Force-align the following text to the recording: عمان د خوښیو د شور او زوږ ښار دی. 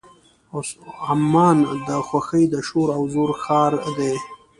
عمان 1.09 1.57
د 1.87 1.89
خوښیو 2.07 2.51
د 2.53 2.55
شور 2.67 2.87
او 2.97 3.03
زوږ 3.13 3.31
ښار 3.43 3.73
دی. 3.97 4.13